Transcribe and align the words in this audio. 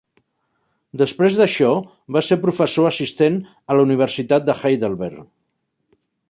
Després 1.01 1.35
d'això, 1.41 1.69
va 2.17 2.23
ser 2.29 2.39
professor 2.45 2.89
assistent 2.91 3.37
a 3.45 3.77
la 3.79 3.85
Universitat 3.89 4.49
de 4.49 4.57
Heidelberg. 4.63 5.23